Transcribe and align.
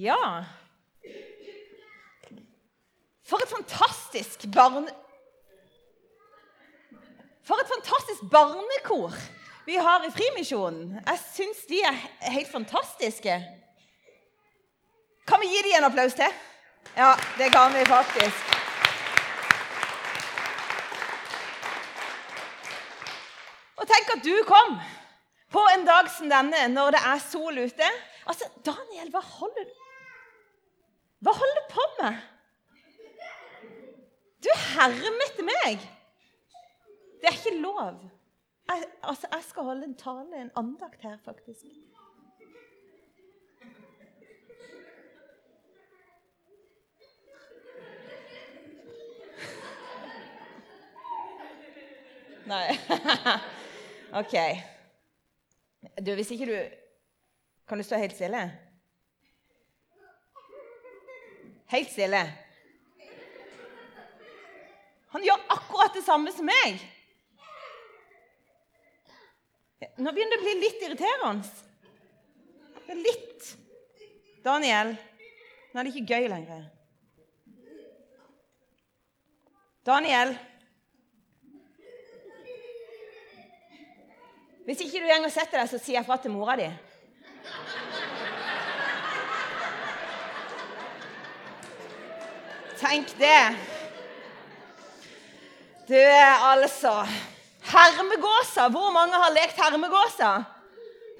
Ja 0.00 0.44
For 3.22 3.42
et 3.42 3.48
fantastisk 3.48 4.46
barn... 4.54 4.88
For 7.44 7.60
et 7.60 7.68
fantastisk 7.68 8.22
barnekor 8.32 9.12
vi 9.66 9.76
har 9.76 10.04
i 10.06 10.10
Frimisjonen. 10.10 10.94
Jeg 11.06 11.18
syns 11.34 11.58
de 11.68 11.82
er 11.84 11.98
helt 12.32 12.48
fantastiske. 12.48 13.34
Kan 15.28 15.42
vi 15.42 15.50
gi 15.52 15.60
dem 15.66 15.76
en 15.78 15.88
applaus 15.90 16.16
til? 16.18 16.32
Ja, 16.96 17.12
det 17.38 17.50
kan 17.52 17.74
vi 17.74 17.84
faktisk. 17.86 18.56
Og 23.76 23.86
tenk 23.92 24.16
at 24.16 24.24
du 24.24 24.34
kom 24.48 24.80
på 25.52 25.66
en 25.74 25.86
dag 25.86 26.10
som 26.16 26.32
denne, 26.32 26.64
når 26.72 26.96
det 26.96 27.04
er 27.12 27.22
sol 27.30 27.62
ute. 27.66 27.92
Altså, 28.26 28.48
Daniel, 28.66 29.12
hva 29.12 29.22
holder 29.36 29.68
du 29.68 29.89
Hva 31.20 31.32
holder 31.36 31.58
du 31.58 31.66
på 31.72 31.86
med? 32.02 32.20
Du 34.40 34.48
hermer 34.56 35.42
meg. 35.44 35.82
Det 37.20 37.28
er 37.28 37.36
ikke 37.36 37.60
lov. 37.60 38.00
Jeg, 38.68 38.84
altså, 39.02 39.26
jeg 39.32 39.42
skal 39.48 39.62
holde 39.62 39.84
en 39.84 39.94
tale, 39.94 40.40
en 40.40 40.50
andakt 40.56 41.02
her, 41.02 41.18
faktisk. 41.24 41.64
Nei. 52.50 52.66
OK. 54.20 54.34
Du, 56.06 56.14
hvis 56.14 56.30
ikke 56.30 56.46
du 56.46 56.56
Kan 57.68 57.78
du 57.78 57.84
stå 57.84 57.96
helt 57.96 58.12
stille? 58.12 58.69
Helt 61.70 61.90
stille. 61.92 62.22
Han 65.10 65.24
gjør 65.26 65.46
akkurat 65.54 65.94
det 65.94 66.02
samme 66.06 66.32
som 66.34 66.46
meg. 66.46 66.82
Nå 70.00 70.12
begynner 70.12 70.36
det 70.36 70.40
å 70.40 70.44
bli 70.44 70.56
litt 70.60 70.84
irriterende. 70.86 71.48
Er 72.90 73.00
litt. 73.00 73.48
Daniel, 74.44 74.94
nå 75.70 75.80
er 75.80 75.86
det 75.86 75.92
ikke 75.94 76.16
gøy 76.16 76.28
lenger. 76.32 76.62
Daniel 79.86 80.32
Hvis 84.64 84.84
ikke 84.84 85.00
du 85.02 85.08
går 85.08 85.24
og 85.26 85.32
setter 85.34 85.58
deg, 85.58 85.66
så 85.66 85.78
sier 85.82 85.96
jeg 85.96 86.06
fra 86.06 86.16
til 86.22 86.30
mora 86.30 86.54
di. 86.60 86.68
Tenk 92.80 93.12
det. 93.18 93.56
Du, 95.88 96.00
altså 96.00 96.94
Hermegåsa. 97.70 98.68
Hvor 98.72 98.90
mange 98.94 99.18
har 99.20 99.34
lekt 99.34 99.58
hermegåsa? 99.60 100.30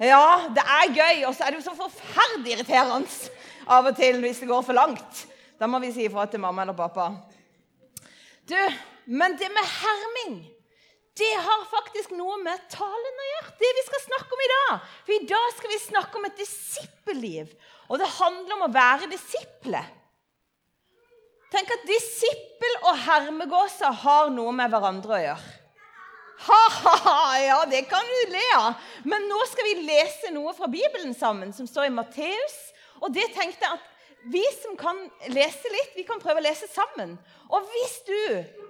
Ja, 0.01 0.47
det 0.49 0.63
er 0.65 0.93
gøy, 0.95 1.19
og 1.29 1.35
så 1.35 1.45
er 1.45 1.53
det 1.53 1.59
jo 1.59 1.67
så 1.67 1.75
forferdelig 1.77 2.55
irriterende 2.55 3.35
av 3.69 3.85
og 3.91 3.97
til 3.99 4.17
hvis 4.23 4.41
det 4.41 4.49
går 4.49 4.63
for 4.65 4.73
langt. 4.73 5.25
Da 5.61 5.69
må 5.69 5.77
vi 5.83 5.91
si 5.93 6.07
ifra 6.07 6.25
til 6.25 6.41
mamma 6.41 6.65
eller 6.65 6.73
pappa. 6.73 7.11
Du, 8.49 8.57
men 9.05 9.37
det 9.37 9.51
med 9.53 9.69
herming 9.75 10.41
det 11.21 11.31
har 11.45 11.65
faktisk 11.69 12.13
noe 12.15 12.37
med 12.41 12.61
talen 12.71 13.17
å 13.21 13.25
gjøre. 13.27 13.55
Det 13.59 13.69
vi 13.77 13.81
skal 13.85 14.03
snakke 14.07 14.33
om 14.33 14.41
i 14.41 14.51
dag. 14.51 14.85
For 15.05 15.13
i 15.13 15.25
dag 15.29 15.47
skal 15.57 15.73
vi 15.73 15.79
snakke 15.83 16.17
om 16.17 16.25
et 16.25 16.39
disippelliv. 16.39 17.51
Og 17.91 17.99
det 17.99 18.07
handler 18.15 18.55
om 18.55 18.63
å 18.65 18.71
være 18.73 19.09
disiple. 19.11 19.83
Tenk 21.51 21.71
at 21.73 21.87
disippel 21.87 22.77
og 22.85 22.99
hermegåser 23.05 23.91
har 24.03 24.29
noe 24.31 24.53
med 24.55 24.71
hverandre 24.71 25.17
å 25.17 25.23
gjøre. 25.25 25.57
Ha-ha-ha, 26.41 27.37
ja, 27.37 27.57
det 27.69 27.83
kan 27.89 28.07
du 28.07 28.31
le 28.33 28.45
av. 28.57 28.85
Men 29.05 29.27
nå 29.29 29.39
skal 29.51 29.67
vi 29.67 29.83
lese 29.85 30.31
noe 30.33 30.55
fra 30.57 30.69
Bibelen 30.71 31.13
sammen, 31.13 31.51
som 31.53 31.67
står 31.69 31.89
i 31.89 31.93
Matteus. 31.93 32.55
Og 33.01 33.11
det 33.13 33.27
tenkte 33.35 33.67
jeg 33.67 33.77
at 33.77 33.89
vi 34.31 34.41
som 34.61 34.77
kan 34.77 34.97
lese 35.33 35.69
litt, 35.73 35.93
vi 35.97 36.05
kan 36.07 36.21
prøve 36.21 36.41
å 36.41 36.45
lese 36.45 36.69
sammen. 36.71 37.13
Og 37.51 37.67
hvis 37.73 37.99
du 38.07 38.23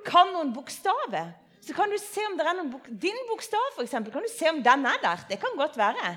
kan 0.07 0.33
noen 0.33 0.51
bokstaver, 0.55 1.31
så 1.61 1.77
kan 1.77 1.91
du 1.93 1.97
se 2.01 2.25
om 2.25 2.35
det 2.39 2.45
er 2.47 2.57
noen 2.57 2.71
bok 2.73 2.87
Din 2.89 3.17
bokstav, 3.29 3.75
f.eks., 3.75 3.93
kan 3.93 4.25
du 4.25 4.31
se 4.31 4.49
om 4.49 4.61
den 4.65 4.85
er 4.89 5.01
der. 5.03 5.25
Det 5.29 5.37
kan 5.39 5.55
godt 5.59 5.77
være. 5.77 6.15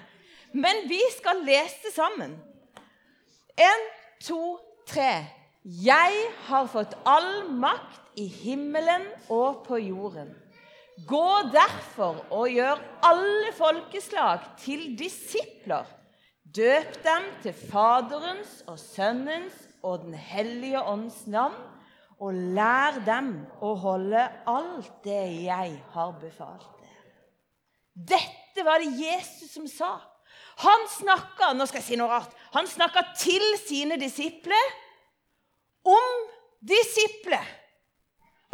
Men 0.56 0.86
vi 0.88 1.02
skal 1.18 1.42
lese 1.44 1.92
sammen. 1.92 2.38
En, 3.54 3.88
to, 4.24 4.56
tre. 4.88 5.43
Jeg 5.64 6.16
har 6.44 6.66
fått 6.68 6.92
all 7.08 7.46
makt 7.56 8.18
i 8.20 8.26
himmelen 8.28 9.06
og 9.32 9.62
på 9.64 9.78
jorden. 9.80 10.34
Gå 11.08 11.28
derfor 11.54 12.20
og 12.28 12.50
gjør 12.52 12.82
alle 13.08 13.52
folkeslag 13.56 14.44
til 14.60 14.92
disipler. 14.98 15.88
Døp 16.44 16.98
dem 17.06 17.30
til 17.42 17.56
Faderens 17.56 18.60
og 18.68 18.76
Sønnens 18.78 19.56
og 19.82 20.04
Den 20.04 20.14
hellige 20.14 20.84
ånds 20.84 21.24
navn 21.26 21.56
og 22.20 22.36
lær 22.36 23.00
dem 23.08 23.32
å 23.64 23.72
holde 23.80 24.20
alt 24.46 24.92
det 25.02 25.24
jeg 25.48 25.74
har 25.96 26.14
befalt 26.20 26.68
dere. 26.76 27.10
Dette 28.14 28.68
var 28.68 28.84
det 28.84 28.92
Jesus 29.00 29.56
som 29.56 29.66
sa. 29.66 29.96
Han 30.60 30.88
snakka 31.00 31.54
nå 31.56 31.64
skal 31.66 31.80
jeg 31.80 31.88
si 31.88 31.98
noe 31.98 32.12
rart, 32.12 32.32
han 32.52 32.68
snakka 32.68 33.02
til 33.16 33.44
sine 33.64 33.96
disipler 33.98 34.83
om 35.84 36.24
disipler. 36.64 37.44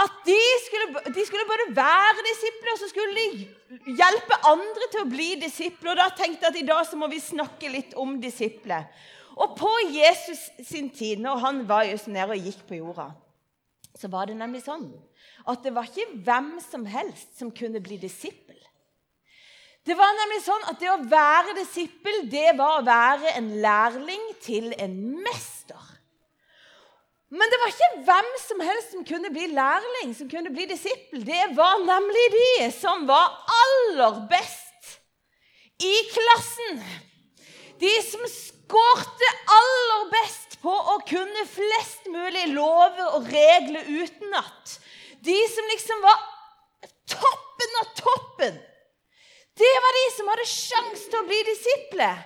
At 0.01 0.21
de 0.25 0.39
skulle, 0.65 1.03
de 1.13 1.25
skulle, 1.29 1.47
både 1.49 1.71
være 1.77 2.25
disipler 2.25 2.73
og 2.73 2.79
så 2.81 2.89
skulle 2.89 3.15
de 3.17 3.95
hjelpe 3.99 4.39
andre 4.49 4.89
til 4.93 5.03
å 5.03 5.11
bli 5.11 5.35
disipler. 5.43 5.93
Og 5.93 6.01
da 6.01 6.09
tenkte 6.17 6.47
jeg 6.47 6.55
at 6.55 6.61
i 6.63 6.69
dag 6.71 6.87
så 6.89 6.99
må 7.01 7.11
vi 7.13 7.21
snakke 7.21 7.73
litt 7.73 7.97
om 8.01 8.17
disipler. 8.23 8.89
Og 9.41 9.53
på 9.61 9.73
Jesus 9.93 10.47
sin 10.67 10.89
tid, 10.93 11.21
når 11.21 11.45
han 11.45 11.61
var 11.69 11.85
just 11.91 12.09
nede 12.09 12.33
og 12.33 12.49
gikk 12.49 12.65
på 12.69 12.81
jorda 12.81 13.11
så 13.99 14.11
var 14.11 14.29
det 14.31 14.39
nemlig 14.39 14.63
sånn 14.65 14.89
at 15.51 15.65
det 15.65 15.73
var 15.75 15.89
ikke 15.89 16.21
hvem 16.25 16.55
som 16.63 16.85
helst 16.89 17.39
som 17.39 17.53
kunne 17.55 17.83
bli 17.83 17.99
disippel. 18.01 18.59
Det 19.85 19.97
var 19.97 20.13
nemlig 20.19 20.43
sånn 20.45 20.67
at 20.69 20.81
det 20.81 20.91
å 20.93 21.01
være 21.09 21.57
disippel, 21.57 22.21
det 22.31 22.53
var 22.59 22.79
å 22.79 22.87
være 22.87 23.33
en 23.39 23.49
lærling 23.65 24.27
til 24.45 24.71
en 24.77 24.97
mester. 25.25 25.81
Men 27.31 27.51
det 27.51 27.59
var 27.63 27.71
ikke 27.71 27.91
hvem 28.09 28.31
som 28.43 28.63
helst 28.67 28.95
som 28.95 29.05
kunne 29.07 29.31
bli 29.31 29.47
lærling, 29.55 30.15
som 30.19 30.31
kunne 30.31 30.51
bli 30.51 30.67
disippel. 30.67 31.23
Det 31.27 31.45
var 31.55 31.79
nemlig 31.85 32.25
de 32.35 32.71
som 32.75 33.07
var 33.07 33.37
aller 33.63 34.25
best 34.33 34.97
i 35.87 35.93
klassen. 36.11 36.83
De 37.81 37.93
som 38.03 38.27
skårte 38.33 39.31
aller 39.59 40.11
best 40.17 40.59
på 40.61 40.75
å 40.75 40.97
kunne 41.09 41.47
flest 41.49 42.11
mulig 42.11 42.51
lover 42.51 43.15
og 43.15 43.31
regler 43.31 43.87
utenat. 43.87 44.75
De 45.23 45.39
som 45.55 45.71
liksom 45.71 46.03
var 46.03 46.27
toppen 47.15 47.81
av 47.85 47.95
toppen. 48.03 48.61
Det 49.61 49.73
var 49.87 49.97
de 50.01 50.05
som 50.17 50.35
hadde 50.35 50.51
sjanse 50.51 51.07
til 51.07 51.23
å 51.23 51.27
bli 51.31 51.41
disipler. 51.47 52.21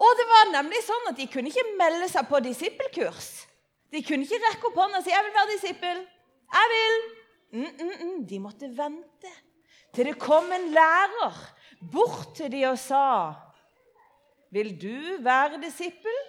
Og 0.00 0.16
det 0.16 0.26
var 0.30 0.50
nemlig 0.54 0.80
sånn 0.86 1.10
at 1.10 1.18
De 1.18 1.26
kunne 1.28 1.50
ikke 1.50 1.76
melde 1.76 2.06
seg 2.08 2.28
på 2.30 2.40
disippelkurs. 2.44 3.49
De 3.90 4.02
kunne 4.06 4.26
ikke 4.26 4.40
rekke 4.46 4.68
opp 4.70 4.78
hånda 4.78 4.98
og 5.00 5.04
si 5.04 5.10
'Jeg 5.10 5.24
vil 5.24 5.36
være 5.38 5.52
disippel'. 5.54 6.02
Jeg 6.58 6.66
vil. 6.74 6.96
Mm, 7.52 7.72
mm, 7.80 7.94
mm. 8.06 8.26
De 8.26 8.38
måtte 8.38 8.68
vente 8.76 9.30
til 9.94 10.06
det 10.06 10.18
kom 10.18 10.52
en 10.52 10.70
lærer 10.70 11.38
bort 11.92 12.34
til 12.36 12.52
de 12.52 12.64
og 12.64 12.78
sa 12.78 13.34
'Vil 14.52 14.70
du 14.82 15.22
være 15.22 15.62
disippel?' 15.62 16.26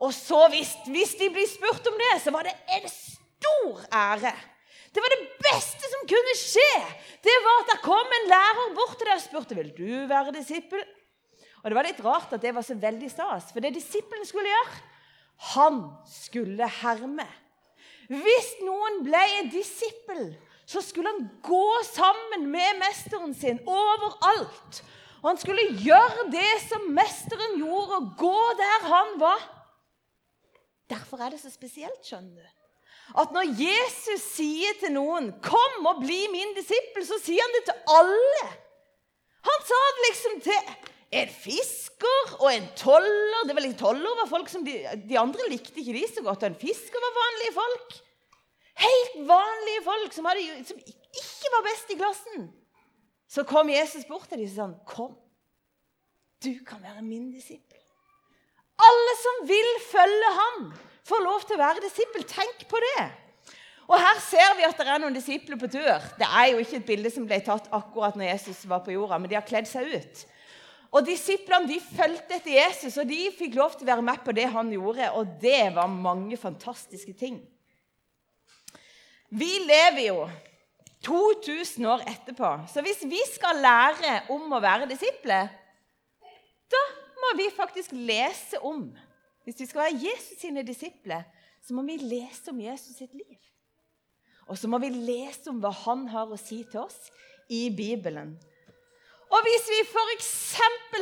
Og 0.00 0.14
så 0.14 0.48
hvis, 0.48 0.70
hvis, 0.88 1.14
de 1.20 1.28
blir 1.30 1.48
spurt 1.48 1.86
om 1.86 1.96
det, 2.00 2.22
så 2.22 2.30
var 2.32 2.42
det 2.42 2.54
en 2.76 2.88
stor 2.88 3.82
ære. 3.92 4.32
Det 4.94 5.02
var 5.04 5.12
det 5.12 5.26
beste 5.44 5.90
som 5.92 6.06
kunne 6.08 6.36
skje. 6.40 6.72
Det 7.22 7.36
var 7.44 7.58
at 7.60 7.68
det 7.72 7.82
kom 7.84 8.14
en 8.16 8.30
lærer 8.30 8.72
bort 8.78 8.96
til 8.96 9.06
deg 9.06 9.18
og 9.18 9.26
spurte 9.26 9.58
vil 9.58 9.74
du 9.76 10.06
være 10.08 10.32
disippel. 10.38 10.80
Og 11.62 11.68
Det 11.70 11.76
var 11.76 11.84
litt 11.84 12.00
rart 12.04 12.32
at 12.32 12.42
det 12.42 12.54
var 12.56 12.64
så 12.64 12.74
veldig 12.80 13.10
stas, 13.12 13.52
for 13.52 13.60
det 13.60 13.74
disippelen 13.76 14.24
skulle 14.24 14.48
gjøre, 14.48 14.80
han 15.40 15.82
skulle 16.08 16.68
herme. 16.80 17.26
Hvis 18.10 18.54
noen 18.64 19.02
ble 19.06 19.20
en 19.38 19.50
disippel, 19.52 20.32
så 20.68 20.82
skulle 20.84 21.10
han 21.10 21.28
gå 21.42 21.66
sammen 21.86 22.48
med 22.50 22.78
mesteren 22.82 23.32
sin 23.34 23.60
overalt. 23.66 24.82
Og 25.20 25.32
han 25.32 25.40
skulle 25.40 25.66
gjøre 25.82 26.28
det 26.32 26.52
som 26.66 26.90
mesteren 26.96 27.58
gjorde, 27.60 27.98
og 27.98 28.12
gå 28.20 28.38
der 28.60 28.86
han 28.88 29.16
var. 29.20 29.42
Derfor 30.90 31.22
er 31.22 31.34
det 31.34 31.42
så 31.42 31.50
spesielt, 31.52 32.00
skjønner 32.06 32.42
du. 32.42 32.56
At 33.18 33.32
når 33.34 33.48
Jesus 33.58 34.22
sier 34.36 34.76
til 34.78 34.92
noen 34.94 35.32
'Kom 35.42 35.86
og 35.86 36.02
bli 36.02 36.20
min 36.30 36.54
disippel', 36.54 37.06
så 37.06 37.18
sier 37.18 37.42
han 37.42 37.54
det 37.56 37.64
til 37.66 37.78
alle. 37.98 38.46
Han 39.42 39.66
sa 39.66 39.80
det 39.94 40.06
liksom 40.08 40.40
til 40.40 40.62
en 41.10 41.32
fisker 41.34 42.36
og 42.38 42.46
en 42.52 42.68
toller. 42.78 43.48
Det 43.48 43.56
var 43.56 43.64
litt 43.64 43.80
toller 43.80 44.20
var 44.20 44.30
folk 44.30 44.50
som 44.52 44.62
de, 44.66 44.76
de, 45.08 45.18
andre 45.18 45.48
likte 45.50 45.82
ikke 45.82 45.96
de 45.96 46.04
så 46.06 46.22
godt. 46.26 46.44
Og 46.44 46.52
en 46.52 46.60
fisker 46.60 47.04
var 47.06 47.16
vanlige 47.18 47.56
folk. 47.56 47.96
Helt 48.80 49.16
vanlige 49.28 49.84
folk 49.88 50.14
som, 50.16 50.28
hadde, 50.30 50.60
som 50.68 50.78
ikke 50.86 51.52
var 51.56 51.66
best 51.66 51.90
i 51.90 51.98
klassen. 51.98 52.46
Så 53.30 53.44
kom 53.46 53.70
Jesus 53.70 54.06
bort 54.08 54.30
til 54.30 54.42
dem 54.42 54.48
og 54.48 54.54
sa 54.54 54.70
Kom, 54.90 55.18
du 56.42 56.54
kan 56.66 56.82
være 56.82 57.02
min 57.04 57.28
disippel. 57.34 57.78
Alle 58.80 59.16
som 59.20 59.42
vil 59.50 59.74
følge 59.90 60.30
ham, 60.38 60.70
får 61.04 61.24
lov 61.26 61.42
til 61.44 61.58
å 61.58 61.60
være 61.60 61.84
disippel. 61.84 62.24
Tenk 62.28 62.64
på 62.70 62.80
det. 62.80 63.04
Og 63.90 63.98
Her 63.98 64.20
ser 64.22 64.52
vi 64.56 64.64
at 64.64 64.78
det 64.78 64.86
er 64.86 65.00
noen 65.02 65.16
disipler 65.16 65.58
på 65.58 65.68
tur. 65.70 66.04
Det 66.16 66.26
er 66.26 66.52
jo 66.52 66.60
ikke 66.62 66.78
et 66.78 66.86
bilde 66.86 67.10
som 67.10 67.26
ble 67.26 67.40
tatt 67.44 67.66
akkurat 67.74 68.14
når 68.16 68.30
Jesus 68.30 68.62
var 68.70 68.84
på 68.86 68.94
jorda, 68.94 69.18
men 69.18 69.30
de 69.30 69.36
har 69.36 69.46
kledd 69.46 69.66
seg 69.68 69.90
ut. 69.90 70.22
Og 70.90 71.06
Disiplene 71.06 71.70
de 71.70 71.78
fulgte 71.78 72.34
etter 72.40 72.56
Jesus, 72.56 72.96
og 72.98 73.06
de 73.06 73.28
fikk 73.36 73.54
lov 73.58 73.76
til 73.76 73.86
å 73.86 73.92
være 73.92 74.04
med 74.06 74.22
på 74.26 74.34
det 74.34 74.48
han 74.50 74.72
gjorde. 74.74 75.10
Og 75.20 75.36
det 75.42 75.70
var 75.76 75.90
mange 75.90 76.38
fantastiske 76.40 77.14
ting. 77.18 77.38
Vi 79.30 79.50
lever 79.62 80.08
jo 80.08 80.24
2000 81.06 81.86
år 81.86 82.02
etterpå, 82.10 82.48
så 82.68 82.82
hvis 82.82 83.04
vi 83.08 83.20
skal 83.30 83.62
lære 83.62 84.16
om 84.34 84.50
å 84.52 84.60
være 84.60 84.88
disipler, 84.90 85.52
da 86.70 86.82
må 87.22 87.30
vi 87.38 87.46
faktisk 87.54 87.94
lese 87.94 88.60
om 88.62 88.90
Hvis 89.40 89.56
vi 89.62 89.66
skal 89.66 89.80
være 89.80 90.02
Jesus 90.04 90.36
sine 90.38 90.62
disipler, 90.62 91.22
så 91.64 91.72
må 91.74 91.82
vi 91.82 91.94
lese 91.96 92.52
om 92.52 92.58
Jesus 92.60 92.98
sitt 92.98 93.14
liv. 93.16 93.38
Og 94.46 94.58
så 94.60 94.68
må 94.68 94.78
vi 94.82 94.90
lese 94.92 95.48
om 95.50 95.58
hva 95.62 95.72
han 95.86 96.04
har 96.12 96.28
å 96.28 96.38
si 96.38 96.60
til 96.68 96.82
oss 96.82 97.08
i 97.48 97.62
Bibelen. 97.74 98.34
Og 99.30 99.44
hvis 99.46 99.68
vi 99.70 99.80
f.eks. 99.86 100.32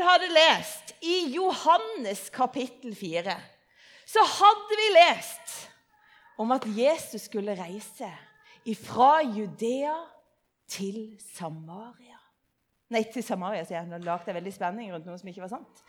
hadde 0.05 0.29
lest 0.35 0.93
i 1.03 1.19
Johannes 1.33 2.29
kapittel 2.35 2.97
4, 2.97 3.37
så 4.09 4.25
hadde 4.25 4.79
vi 4.81 4.89
lest 4.97 5.57
om 6.39 6.53
at 6.53 6.67
Jesus 6.69 7.29
skulle 7.29 7.57
reise 7.59 8.11
fra 8.85 9.23
Judea 9.25 9.97
til 10.69 11.17
Samaria. 11.35 12.19
Nei, 12.93 13.03
til 13.13 13.25
Samaria, 13.25 13.65
sier 13.65 13.81
jeg. 13.81 13.89
Nå 13.89 14.01
lagde 14.01 14.29
jeg 14.29 14.37
veldig 14.39 14.53
spenning 14.53 14.93
rundt 14.93 15.09
noe 15.09 15.19
som 15.21 15.29
ikke 15.29 15.45
var 15.45 15.53
sant. 15.53 15.83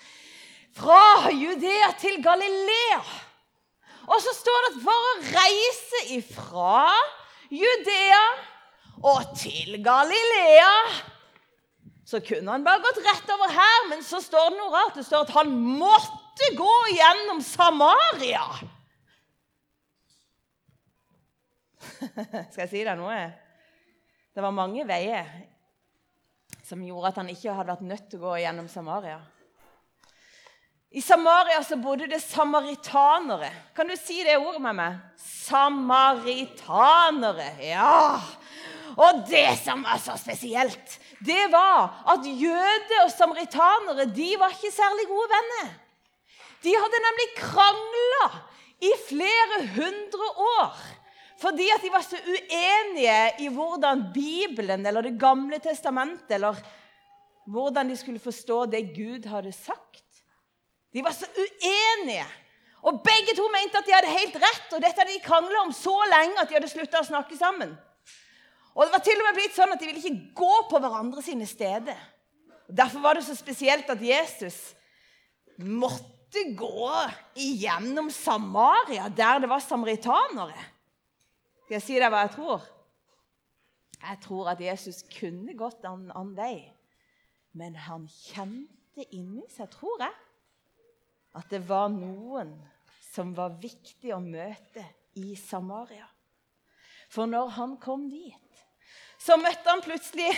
Fra 0.76 1.32
Judea 1.32 1.92
til 2.00 2.20
Galilea. 2.24 3.04
Og 4.10 4.20
så 4.24 4.34
står 4.36 4.66
det 4.66 4.72
at 4.72 4.82
for 4.84 5.08
å 5.12 5.14
reise 5.36 6.02
ifra 6.16 6.88
Judea 7.52 8.26
og 9.06 9.32
til 9.38 9.80
Galilea. 9.84 10.74
Så 12.10 12.18
kunne 12.26 12.50
han 12.52 12.64
bare 12.66 12.82
gått 12.82 12.98
rett 13.06 13.28
over 13.36 13.52
her, 13.54 13.84
men 13.92 14.00
så 14.02 14.18
står 14.24 14.48
det 14.50 14.58
noe 14.58 14.72
rart. 14.74 14.96
Det 14.98 15.04
står 15.06 15.28
at 15.28 15.36
han 15.36 15.52
måtte 15.54 16.48
gå 16.58 16.78
gjennom 16.96 17.42
Samaria. 17.46 18.46
Skal 22.50 22.64
jeg 22.64 22.72
si 22.72 22.82
deg 22.88 22.98
noe? 22.98 23.20
Det 24.34 24.42
var 24.42 24.52
mange 24.56 24.88
veier 24.90 25.28
som 26.66 26.82
gjorde 26.86 27.08
at 27.12 27.18
han 27.22 27.30
ikke 27.30 27.54
hadde 27.54 27.72
vært 27.76 27.90
nødt 27.92 28.08
til 28.10 28.18
å 28.22 28.24
gå 28.32 28.38
gjennom 28.42 28.68
Samaria. 28.72 29.20
I 30.90 31.02
Samaria 31.06 31.62
så 31.62 31.78
bodde 31.78 32.10
det 32.10 32.26
samaritanere. 32.26 33.52
Kan 33.78 33.88
du 33.90 33.96
si 34.02 34.24
det 34.26 34.42
ordet 34.42 34.62
med 34.66 34.76
meg? 34.82 34.98
Samaritanere. 35.22 37.50
Ja. 37.70 38.18
Og 38.98 39.24
det 39.30 39.58
som 39.64 39.84
var 39.84 40.00
så 40.02 40.16
spesielt, 40.18 40.96
det 41.26 41.46
var 41.52 42.04
at 42.14 42.26
jøder 42.26 43.04
og 43.04 43.12
samaritanere 43.14 44.08
de 44.16 44.32
var 44.40 44.56
ikke 44.56 44.74
særlig 44.74 45.08
gode 45.10 45.30
venner. 45.34 45.74
De 46.64 46.76
hadde 46.76 47.04
nemlig 47.06 47.28
krangla 47.38 48.26
i 48.82 48.92
flere 49.10 49.60
hundre 49.76 50.32
år. 50.60 50.80
Fordi 51.40 51.70
at 51.72 51.84
de 51.84 51.92
var 51.94 52.04
så 52.04 52.18
uenige 52.20 53.20
i 53.40 53.48
hvordan 53.48 54.10
Bibelen 54.14 54.86
eller 54.86 55.02
Det 55.02 55.20
gamle 55.20 55.60
testamentet 55.60 56.36
eller 56.36 56.56
hvordan 57.48 57.90
de 57.90 57.96
skulle 57.96 58.20
forstå 58.20 58.66
det 58.66 58.92
Gud 58.96 59.26
hadde 59.26 59.52
sagt. 59.52 60.04
De 60.94 61.04
var 61.04 61.12
så 61.12 61.26
uenige. 61.38 62.26
Og 62.82 63.02
begge 63.04 63.36
to 63.36 63.46
mente 63.52 63.78
at 63.78 63.88
de 63.88 63.94
hadde 63.94 64.20
helt 64.20 64.36
rett, 64.36 64.74
og 64.74 64.82
dette 64.82 65.02
hadde 65.02 65.14
de 65.14 65.24
krangla 65.24 65.64
om 65.66 65.74
så 65.76 65.96
lenge 66.12 66.40
at 66.40 66.50
de 66.50 66.56
hadde 66.56 66.72
slutta 66.72 67.02
å 67.02 67.08
snakke 67.08 67.38
sammen. 67.38 67.74
Og 68.76 68.86
det 68.86 68.94
var 68.94 69.04
til 69.04 69.20
og 69.20 69.28
med 69.28 69.38
blitt 69.40 69.56
sånn 69.58 69.74
at 69.74 69.82
De 69.82 69.90
ville 69.90 70.02
ikke 70.02 70.34
gå 70.38 70.56
på 70.70 70.80
hverandre 70.82 71.24
sine 71.26 71.48
steder. 71.50 71.98
Og 72.70 72.78
Derfor 72.78 73.04
var 73.04 73.18
det 73.18 73.26
så 73.28 73.36
spesielt 73.38 73.90
at 73.90 74.02
Jesus 74.04 74.58
måtte 75.58 76.44
gå 76.56 76.90
igjennom 77.42 78.12
Samaria, 78.14 79.10
der 79.10 79.42
det 79.44 79.50
var 79.50 79.64
samaritanere. 79.66 80.68
Skal 81.66 81.80
jeg 81.80 81.86
si 81.86 81.98
deg 82.00 82.14
hva 82.14 82.24
jeg 82.26 82.36
tror? 82.38 82.68
Jeg 84.00 84.20
tror 84.24 84.52
at 84.54 84.62
Jesus 84.64 85.02
kunne 85.12 85.54
gått 85.60 85.84
en 85.84 86.08
annen 86.14 86.36
vei, 86.38 86.56
men 87.58 87.76
han 87.76 88.06
kjente 88.08 89.04
inni 89.12 89.44
seg, 89.52 89.68
tror 89.74 90.06
jeg, 90.06 90.16
at 91.36 91.50
det 91.52 91.60
var 91.68 91.90
noen 91.92 92.54
som 93.10 93.34
var 93.36 93.58
viktig 93.60 94.14
å 94.16 94.22
møte 94.24 94.86
i 95.20 95.34
Samaria. 95.38 96.08
For 97.10 97.30
når 97.30 97.56
han 97.58 97.76
kom 97.82 98.08
dit, 98.10 98.49
så 99.20 99.38
møtte 99.40 99.68
han 99.68 99.84
plutselig 99.84 100.30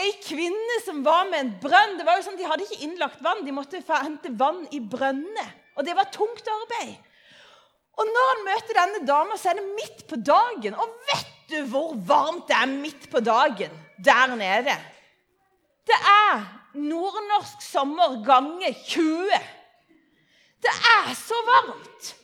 ei 0.00 0.10
kvinne 0.24 0.78
som 0.84 1.02
var 1.06 1.26
med 1.30 1.40
en 1.40 1.52
brønn. 1.62 1.98
Det 1.98 2.06
var 2.06 2.18
jo 2.18 2.26
sånn, 2.26 2.38
De 2.38 2.46
hadde 2.48 2.66
ikke 2.66 2.86
innlagt 2.86 3.22
vann, 3.24 3.44
de 3.46 3.54
måtte 3.54 3.82
hente 3.90 4.32
vann 4.38 4.64
i 4.74 4.80
brønnene. 4.80 5.44
Og 5.74 5.86
det 5.86 5.94
var 5.98 6.10
tungt 6.14 6.48
arbeid. 6.50 6.94
Og 7.94 8.10
når 8.10 8.30
han 8.30 8.42
møter 8.48 8.78
denne 8.78 9.04
dama, 9.06 9.38
så 9.38 9.52
er 9.52 9.60
det 9.60 9.68
midt 9.76 10.02
på 10.10 10.18
dagen. 10.18 10.74
Og 10.74 10.98
vet 11.10 11.32
du 11.50 11.60
hvor 11.70 11.94
varmt 12.08 12.48
det 12.50 12.56
er 12.58 12.70
midt 12.72 13.06
på 13.10 13.22
dagen 13.22 13.74
der 14.02 14.34
nede? 14.38 14.74
Det 15.86 15.98
er 16.10 16.42
nordnorsk 16.74 17.62
sommer 17.62 18.18
ganger 18.26 18.74
20. 18.88 19.38
Det 20.64 20.74
er 20.96 21.14
så 21.18 21.38
varmt! 21.46 22.14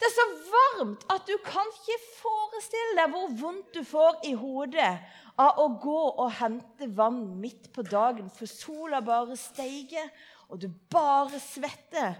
Det 0.00 0.08
er 0.08 0.14
så 0.16 0.26
varmt 0.48 1.02
at 1.12 1.26
du 1.28 1.34
kan 1.44 1.68
ikke 1.74 1.98
forestille 2.22 2.96
deg 2.96 3.10
hvor 3.12 3.32
vondt 3.36 3.74
du 3.76 3.82
får 3.84 4.22
i 4.30 4.32
hodet 4.32 4.92
av 5.40 5.58
å 5.60 5.66
gå 5.80 6.02
og 6.10 6.30
hente 6.38 6.88
vann 6.96 7.20
midt 7.40 7.68
på 7.74 7.84
dagen, 7.84 8.30
for 8.32 8.48
sola 8.48 9.02
bare 9.04 9.36
steiger, 9.36 10.08
og 10.48 10.62
du 10.62 10.70
bare 10.92 11.40
svetter. 11.40 12.16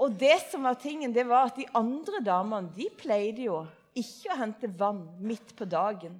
Og 0.00 0.16
det 0.20 0.38
som 0.50 0.64
var 0.64 0.80
tingen, 0.80 1.12
det 1.12 1.26
var 1.28 1.50
at 1.50 1.60
de 1.60 1.68
andre 1.76 2.20
damene 2.24 2.72
de 2.76 2.88
pleide 2.96 3.44
jo 3.44 3.60
ikke 3.96 4.32
å 4.32 4.40
hente 4.40 4.72
vann 4.80 5.04
midt 5.24 5.54
på 5.56 5.68
dagen. 5.68 6.18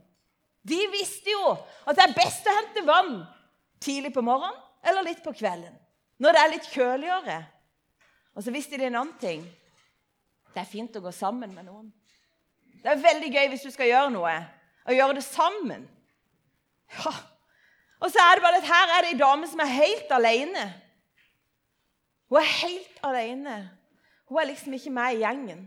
De 0.66 0.78
visste 0.92 1.32
jo 1.32 1.52
at 1.84 1.96
det 1.96 2.04
er 2.04 2.16
best 2.16 2.46
å 2.48 2.56
hente 2.56 2.86
vann 2.86 3.18
tidlig 3.82 4.12
på 4.14 4.24
morgenen 4.24 4.56
eller 4.86 5.08
litt 5.08 5.22
på 5.24 5.34
kvelden. 5.36 5.74
Når 6.20 6.32
det 6.32 6.40
er 6.40 6.52
litt 6.52 6.72
kjøligere. 6.72 7.36
Og 8.36 8.44
så 8.44 8.52
visste 8.52 8.78
de 8.80 8.88
en 8.88 9.00
annen 9.02 9.16
ting. 9.20 9.44
Det 10.56 10.62
er 10.62 10.68
fint 10.70 10.94
å 10.96 11.02
gå 11.04 11.10
sammen 11.12 11.50
med 11.52 11.66
noen. 11.68 11.90
Det 12.80 12.88
er 12.88 13.02
veldig 13.02 13.28
gøy 13.28 13.48
hvis 13.52 13.66
du 13.66 13.72
skal 13.74 13.90
gjøre 13.90 14.12
noe, 14.14 14.32
å 14.88 14.94
gjøre 14.94 15.18
det 15.18 15.24
sammen. 15.26 15.82
Ja. 16.96 17.12
Og 18.00 18.08
så 18.08 18.22
er 18.22 18.38
det 18.38 18.44
bare 18.46 18.60
at 18.62 18.68
her 18.70 18.92
er 18.94 19.04
det 19.04 19.10
ei 19.12 19.18
dame 19.20 19.48
som 19.50 19.60
er 19.60 19.74
helt 19.74 20.14
alene. 20.16 20.64
Hun 22.32 22.40
er 22.40 22.48
helt 22.62 23.04
alene. 23.04 23.56
Hun 24.30 24.40
er 24.40 24.48
liksom 24.48 24.78
ikke 24.78 24.94
med 24.96 25.18
i 25.18 25.20
gjengen. 25.26 25.66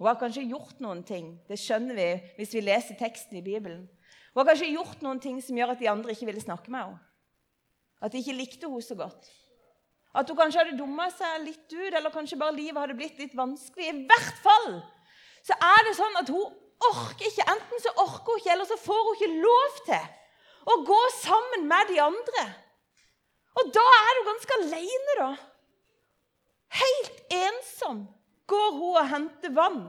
Hun 0.00 0.10
har 0.10 0.18
kanskje 0.18 0.48
gjort 0.50 0.82
noen 0.82 1.06
ting. 1.06 1.36
Det 1.46 1.60
skjønner 1.62 1.94
vi 1.94 2.10
hvis 2.40 2.58
vi 2.58 2.66
leser 2.66 2.98
teksten 2.98 3.38
i 3.38 3.44
Bibelen. 3.44 3.86
Hun 4.34 4.42
har 4.42 4.50
kanskje 4.50 4.74
gjort 4.74 5.06
noen 5.06 5.22
ting 5.22 5.38
som 5.40 5.56
gjør 5.56 5.76
at 5.76 5.80
de 5.80 5.92
andre 5.94 6.12
ikke 6.12 6.26
ville 6.32 6.42
snakke 6.42 6.74
med 6.74 6.88
henne. 6.88 7.02
At 8.02 8.12
de 8.12 8.20
ikke 8.20 8.34
likte 8.36 8.66
henne 8.66 8.82
så 8.82 8.98
godt. 8.98 9.30
At 10.16 10.30
hun 10.30 10.38
kanskje 10.38 10.62
hadde 10.62 10.78
dumma 10.78 11.10
seg 11.12 11.42
litt 11.44 11.72
ut, 11.72 11.92
eller 11.92 12.12
kanskje 12.14 12.38
bare 12.40 12.56
livet 12.56 12.80
hadde 12.80 12.96
blitt 12.96 13.18
litt 13.20 13.34
vanskelig. 13.36 13.90
I 13.90 14.06
hvert 14.08 14.38
fall 14.44 14.70
så 15.46 15.56
er 15.62 15.82
det 15.86 15.96
sånn 15.98 16.16
at 16.18 16.30
hun 16.32 16.54
orker 16.88 17.28
ikke. 17.28 17.44
Enten 17.52 17.82
så 17.84 17.92
orker 18.02 18.32
hun 18.32 18.40
ikke, 18.40 18.54
eller 18.54 18.70
så 18.70 18.78
får 18.80 19.02
hun 19.02 19.18
ikke 19.18 19.42
lov 19.44 19.82
til 19.86 20.72
å 20.72 20.78
gå 20.88 21.02
sammen 21.20 21.68
med 21.70 21.92
de 21.92 22.00
andre. 22.02 22.46
Og 23.56 23.70
da 23.76 23.84
er 23.98 24.18
hun 24.18 24.26
ganske 24.30 24.58
alene, 24.60 25.18
da. 25.20 25.28
Helt 26.76 27.36
ensom 27.36 28.02
går 28.50 28.72
hun 28.74 28.96
og 28.96 29.12
henter 29.12 29.54
vann. 29.54 29.84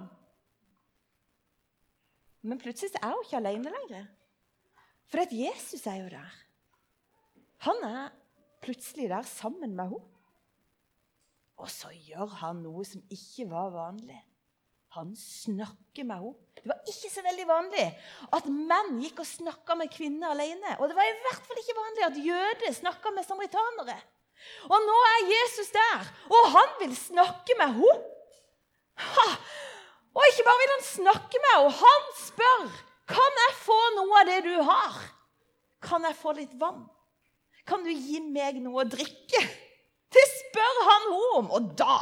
Men 2.48 2.62
plutselig 2.62 3.00
er 3.02 3.16
hun 3.16 3.26
ikke 3.26 3.42
alene 3.42 3.74
lenger. 3.74 4.06
For 5.08 5.24
at 5.24 5.34
Jesus 5.34 5.88
er 5.88 6.04
jo 6.04 6.12
der. 6.12 6.38
Han 7.66 7.82
er 7.88 8.14
plutselig 8.64 9.10
der 9.10 9.26
sammen 9.28 9.76
med 9.76 9.96
henne. 9.96 10.17
Og 11.58 11.70
så 11.74 11.90
gjør 11.94 12.34
han 12.42 12.62
noe 12.62 12.84
som 12.86 13.02
ikke 13.14 13.48
var 13.50 13.72
vanlig. 13.74 14.20
Han 14.98 15.14
snakker 15.20 16.06
med 16.08 16.22
henne. 16.22 16.44
Det 16.58 16.70
var 16.72 16.90
ikke 16.90 17.10
så 17.14 17.22
veldig 17.26 17.46
vanlig 17.48 17.84
at 18.34 18.48
menn 18.50 19.02
gikk 19.04 19.22
og 19.22 19.30
snakka 19.30 19.76
med 19.78 19.92
kvinner 19.94 20.34
alene. 20.34 20.74
Og 20.82 20.90
det 20.90 20.98
var 20.98 21.10
i 21.10 21.18
hvert 21.26 21.50
fall 21.50 21.62
ikke 21.62 21.78
vanlig 21.78 22.06
at 22.08 22.22
jøder 22.28 22.78
snakka 22.78 23.14
med 23.16 23.28
samaritanere. 23.28 23.98
Og 24.70 24.86
nå 24.86 24.98
er 25.12 25.30
Jesus 25.32 25.70
der, 25.74 26.10
og 26.30 26.50
han 26.54 26.74
vil 26.82 26.94
snakke 26.98 27.58
med 27.62 27.78
henne. 27.78 27.96
Og 30.18 30.26
ikke 30.32 30.46
bare 30.48 30.62
vil 30.64 30.74
han 30.74 30.86
snakke 30.86 31.42
med 31.44 31.52
henne, 31.54 31.78
han 31.78 32.12
spør 32.18 32.68
kan 33.08 33.40
jeg 33.40 33.54
få 33.64 33.78
noe 33.96 34.22
av 34.22 34.28
det 34.28 34.40
du 34.44 34.56
har. 34.68 34.96
Kan 35.84 36.04
jeg 36.04 36.18
få 36.20 36.34
litt 36.36 36.56
vann? 36.60 36.82
Kan 37.68 37.86
du 37.86 37.92
gi 37.92 38.20
meg 38.24 38.60
noe 38.64 38.84
å 38.84 38.90
drikke? 38.90 39.42
Det 40.12 40.26
spør 40.58 40.80
han 40.88 41.06
henne 41.06 41.18
om, 41.38 41.52
og 41.52 41.74
da 41.78 42.00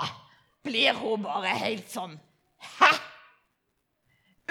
blir 0.63 0.95
hun 0.97 1.23
bare 1.25 1.51
helt 1.59 1.91
sånn 1.91 2.15
Hæ? 2.79 2.91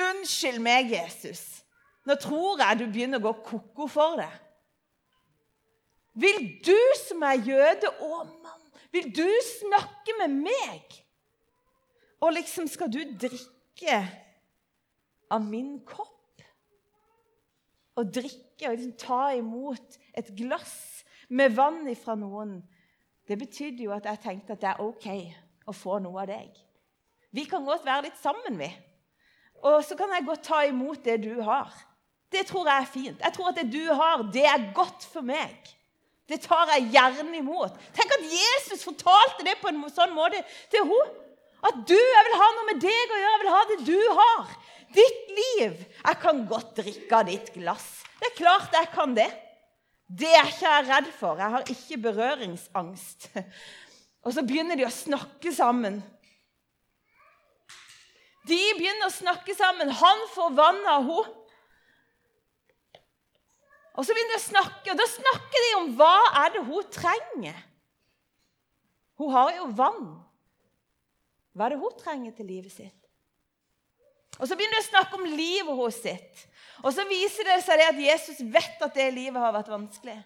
Unnskyld 0.05 0.61
meg, 0.63 0.91
Jesus. 0.93 1.65
Nå 2.07 2.17
tror 2.21 2.61
jeg 2.61 2.79
du 2.79 2.85
begynner 2.87 3.19
å 3.19 3.25
gå 3.25 3.33
ko-ko 3.47 3.87
for 3.91 4.19
det. 4.21 4.31
Vil 6.21 6.45
du 6.63 6.77
som 7.01 7.23
er 7.27 7.41
jøde 7.43 7.91
og 8.05 8.29
mann, 8.43 8.67
vil 8.95 9.09
du 9.15 9.27
snakke 9.49 10.15
med 10.21 10.37
meg? 10.45 10.99
Og 12.23 12.37
liksom 12.37 12.69
skal 12.71 12.93
du 12.93 13.01
drikke 13.19 13.99
av 15.33 15.43
min 15.47 15.79
kopp? 15.89 16.45
Og 17.99 18.13
drikke 18.15 18.69
og 18.69 18.77
liksom 18.77 18.95
ta 19.01 19.23
imot 19.39 19.99
et 20.15 20.31
glass 20.37 20.77
med 21.31 21.57
vann 21.57 21.83
ifra 21.91 22.19
noen? 22.19 22.61
Det 23.29 23.39
betydde 23.41 23.87
jo 23.87 23.95
at 23.97 24.07
jeg 24.09 24.21
tenkte 24.23 24.55
at 24.55 24.63
det 24.63 24.71
er 24.73 24.83
OK 24.85 25.07
å 25.65 25.73
få 25.73 25.99
noe 26.05 26.25
av 26.25 26.29
deg. 26.29 26.51
Vi 27.35 27.47
kan 27.51 27.65
godt 27.67 27.87
være 27.87 28.09
litt 28.09 28.21
sammen, 28.21 28.59
vi. 28.61 28.69
Og 29.65 29.81
så 29.87 29.97
kan 29.97 30.13
jeg 30.13 30.27
godt 30.27 30.45
ta 30.45 30.61
imot 30.69 31.01
det 31.07 31.17
du 31.25 31.41
har. 31.43 31.73
Det 32.33 32.45
tror 32.49 32.69
jeg 32.69 32.83
er 32.83 32.91
fint. 32.91 33.23
Jeg 33.23 33.35
tror 33.35 33.51
at 33.51 33.59
det 33.61 33.71
du 33.73 33.83
har, 33.95 34.27
det 34.35 34.45
er 34.47 34.69
godt 34.77 35.07
for 35.09 35.25
meg. 35.25 35.55
Det 36.29 36.41
tar 36.45 36.71
jeg 36.73 36.91
gjerne 36.95 37.37
imot. 37.39 37.75
Tenk 37.97 38.15
at 38.17 38.25
Jesus 38.29 38.85
fortalte 38.85 39.45
det 39.47 39.59
på 39.61 39.71
en 39.71 39.83
sånn 39.93 40.15
måte 40.17 40.41
til 40.73 40.85
henne. 40.85 41.21
At 41.65 41.81
du, 41.89 41.97
jeg 41.97 42.25
vil 42.27 42.37
ha 42.37 42.47
noe 42.53 42.69
med 42.69 42.81
deg 42.83 43.13
å 43.15 43.19
gjøre. 43.21 43.35
Jeg 43.35 43.43
vil 43.43 43.55
ha 43.55 43.61
det 43.71 43.79
du 43.87 44.01
har. 44.21 44.55
Ditt 44.95 45.31
liv. 45.39 45.79
Jeg 45.97 46.19
kan 46.21 46.43
godt 46.49 46.75
drikke 46.77 47.21
av 47.21 47.29
ditt 47.31 47.49
glass. 47.55 47.87
Det 48.21 48.29
er 48.29 48.37
klart 48.37 48.77
jeg 48.77 48.91
kan 48.93 49.17
det. 49.17 49.31
Det 50.07 50.31
er 50.37 50.49
ikke 50.49 50.69
jeg 50.69 50.89
redd 50.89 51.13
for. 51.17 51.39
Jeg 51.41 51.51
har 51.55 51.71
ikke 51.73 52.01
berøringsangst. 52.09 53.31
Og 54.25 54.33
så 54.33 54.45
begynner 54.45 54.79
de 54.79 54.87
å 54.87 54.93
snakke 54.93 55.53
sammen. 55.53 56.01
De 58.45 58.59
begynner 58.77 59.09
å 59.09 59.15
snakke 59.15 59.57
sammen. 59.57 59.93
Han 59.93 60.27
får 60.35 60.53
vann 60.57 60.83
av 60.93 61.09
henne. 61.09 61.41
Og 63.95 64.03
så 64.03 64.11
begynner 64.11 64.35
de 64.35 64.41
å 64.41 64.49
snakke, 64.49 64.91
og 64.91 64.99
da 64.99 65.05
snakker 65.07 65.65
de 65.65 65.69
om 65.79 65.93
hva 66.01 66.15
er 66.41 66.49
det 66.57 66.65
hun 66.67 66.87
trenger. 66.91 67.61
Hun 69.23 69.31
har 69.31 69.53
jo 69.55 69.69
vann. 69.79 70.09
Hva 71.55 71.69
er 71.69 71.77
det 71.77 71.83
hun 71.85 71.95
trenger 72.01 72.35
til 72.35 72.49
livet 72.51 72.75
sitt? 72.75 73.04
Og 74.41 74.49
Så 74.49 74.57
begynner 74.57 74.81
de 74.81 74.85
å 74.85 74.91
snakke 74.91 75.19
om 75.19 75.29
livet 75.29 75.71
hennes 75.71 76.01
sitt. 76.03 76.47
Og 76.85 76.93
så 76.93 77.05
viser 77.09 77.47
det 77.49 77.61
seg 77.65 77.81
at 77.81 78.01
Jesus 78.01 78.41
vet 78.53 78.83
at 78.83 78.97
det 78.97 79.13
livet 79.15 79.41
har 79.41 79.55
vært 79.55 79.71
vanskelig. 79.73 80.19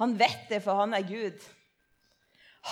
Han 0.00 0.16
vet 0.18 0.48
det, 0.50 0.58
for 0.64 0.80
han 0.80 0.96
er 0.96 1.04
Gud. 1.06 1.42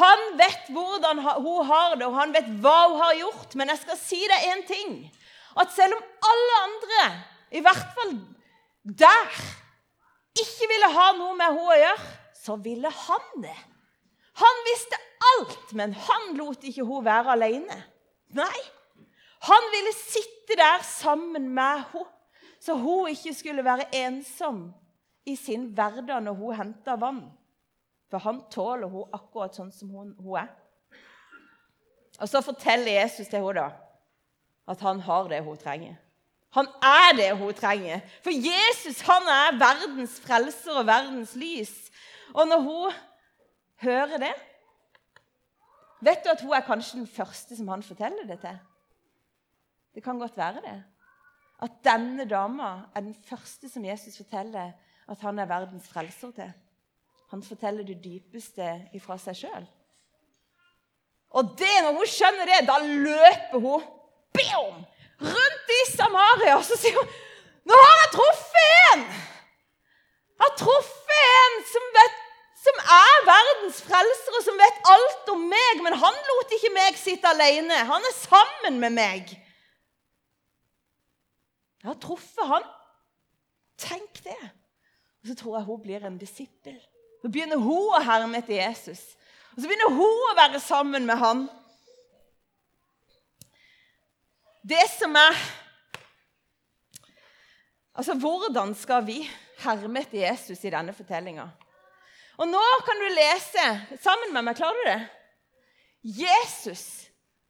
Han 0.01 0.23
vet 0.41 0.71
hvordan 0.73 1.21
hun 1.21 1.67
har 1.69 1.95
det, 1.95 2.07
og 2.09 2.17
han 2.17 2.33
vet 2.35 2.49
hva 2.65 2.79
hun 2.89 2.99
har 3.03 3.19
gjort. 3.21 3.55
Men 3.61 3.71
jeg 3.71 3.83
skal 3.85 4.01
si 4.01 4.21
deg 4.25 4.49
én 4.51 4.65
ting. 4.67 4.95
At 5.61 5.75
selv 5.75 5.99
om 5.99 6.31
alle 6.33 6.61
andre, 6.65 7.05
i 7.53 7.61
hvert 7.63 7.93
fall 7.95 8.17
der 8.83 9.43
ikke 10.43 10.69
ville 10.71 10.91
ha 10.97 11.09
noe 11.19 11.37
med 11.39 11.53
henne 11.53 11.75
å 11.75 11.81
gjøre, 11.85 12.13
så 12.43 12.57
ville 12.65 12.91
han 12.91 13.27
det. 13.45 13.59
Han 14.41 14.63
visste 14.67 14.99
alt, 15.33 15.75
men 15.79 15.93
han 16.09 16.33
lot 16.39 16.65
ikke 16.67 16.87
hun 16.89 17.05
være 17.05 17.37
alene. 17.37 17.77
Nei, 18.35 18.63
ville 19.73 19.95
sitte 19.97 20.57
der 20.59 20.83
sammen 20.87 21.49
med 21.55 21.85
henne, 21.93 22.09
så 22.63 22.77
hun 22.79 23.09
ikke 23.11 23.35
skulle 23.35 23.65
være 23.65 23.89
ensom 24.05 24.69
i 25.27 25.35
sin 25.37 25.65
hverdag 25.75 26.23
når 26.23 26.37
hun 26.39 26.55
henter 26.55 26.97
vann. 26.97 27.25
For 28.11 28.23
han 28.23 28.43
tåler 28.51 28.87
hun 28.93 29.11
akkurat 29.13 29.57
sånn 29.57 29.73
som 29.75 29.91
hun, 29.91 30.13
hun 30.21 30.39
er. 30.45 30.51
Og 32.21 32.29
så 32.29 32.43
forteller 32.45 33.01
Jesus 33.01 33.27
til 33.27 33.41
henne 33.41 33.57
da, 33.57 33.69
at 34.71 34.83
han 34.85 35.01
har 35.03 35.31
det 35.33 35.43
hun 35.43 35.59
trenger. 35.59 35.97
Han 36.53 36.69
er 36.85 37.17
det 37.17 37.31
hun 37.41 37.55
trenger. 37.57 38.03
For 38.23 38.31
Jesus 38.31 39.01
han 39.09 39.27
er 39.35 39.59
verdens 39.59 40.19
frelser 40.21 40.83
og 40.83 40.87
verdens 40.87 41.33
lys. 41.41 41.73
Og 42.35 42.47
når 42.49 42.67
hun 42.69 42.99
hører 43.83 44.19
det 44.29 44.35
Vet 46.03 46.25
du 46.25 46.33
at 46.33 46.41
hun 46.43 46.51
er 46.51 46.65
kanskje 46.67 46.99
den 46.99 47.07
første 47.07 47.57
som 47.57 47.69
han 47.71 47.83
forteller 47.87 48.27
det 48.27 48.41
til? 48.43 48.57
Det 49.95 50.05
kan 50.05 50.19
godt 50.19 50.37
være 50.37 50.63
det. 50.65 50.79
At 51.63 51.79
denne 51.85 52.25
dama 52.29 52.73
er 52.95 53.01
den 53.01 53.17
første 53.29 53.69
som 53.69 53.85
Jesus 53.85 54.17
forteller 54.17 54.73
at 55.09 55.21
han 55.21 55.39
er 55.39 55.51
verdens 55.51 55.89
frelser 55.89 56.31
til. 56.31 56.53
Han 57.31 57.43
forteller 57.43 57.85
det 57.85 58.01
dypeste 58.05 58.67
ifra 58.97 59.19
seg 59.21 59.37
sjøl. 59.45 59.67
Og 61.33 61.55
det, 61.59 61.75
når 61.85 61.97
hun 61.97 62.09
skjønner 62.09 62.49
det, 62.49 62.65
da 62.69 62.79
løper 62.83 63.61
hun 63.61 63.85
Bam! 64.33 64.83
rundt 65.23 65.73
i 65.77 65.83
Samaria. 65.93 66.57
Og 66.57 66.65
så 66.65 66.77
sier 66.81 66.99
hun 66.99 67.13
nå 67.69 67.79
har 67.79 67.99
jeg 68.01 68.11
truffet 68.17 68.71
en! 68.93 69.03
Jeg 69.07 70.49
har 70.49 70.55
truffet 70.59 71.21
en 71.29 71.61
som, 71.71 71.85
vet, 71.95 72.17
som 72.65 72.81
er 72.97 73.21
verdens 73.29 73.79
frelser, 73.87 74.39
og 74.39 74.43
som 74.49 74.59
vet 74.59 74.89
alt 74.95 75.31
om 75.31 75.45
meg. 75.53 75.83
Men 75.87 75.95
han 76.01 76.19
lot 76.31 76.57
ikke 76.57 76.73
meg 76.75 76.99
sitte 76.99 77.31
alene. 77.31 77.85
Han 77.93 78.09
er 78.09 78.17
sammen 78.19 78.81
med 78.83 78.97
meg. 78.97 79.31
Jeg 81.83 81.91
har 81.91 81.99
truffet 82.03 82.47
han. 82.47 82.67
Tenk 83.83 84.23
det. 84.25 84.39
Og 85.23 85.31
så 85.31 85.35
tror 85.39 85.57
jeg 85.59 85.67
hun 85.67 85.83
blir 85.83 86.07
en 86.07 86.19
disippel. 86.19 86.79
Så 87.23 87.31
begynner 87.31 87.59
hun 87.63 87.91
å 87.95 88.03
herme 88.03 88.39
etter 88.39 88.59
Jesus. 88.59 89.03
Og 89.55 89.63
så 89.63 89.69
begynner 89.69 89.95
hun 89.95 90.29
å 90.31 90.37
være 90.39 90.61
sammen 90.63 91.07
med 91.07 91.19
han. 91.23 91.43
Det 94.63 94.85
som 94.99 95.19
er 95.19 95.43
Altså, 97.93 98.15
hvordan 98.17 98.71
skal 98.73 99.03
vi 99.05 99.19
herme 99.61 100.01
etter 100.01 100.23
Jesus 100.23 100.63
i 100.65 100.71
denne 100.73 100.95
fortellinga? 100.97 101.45
Og 102.41 102.49
nå 102.49 102.63
kan 102.87 103.03
du 103.03 103.09
lese 103.13 103.65
sammen 104.01 104.33
med 104.33 104.47
meg. 104.47 104.57
Klarer 104.57 104.79
du 104.79 104.87
det? 104.89 105.01
Jesus, 106.23 106.87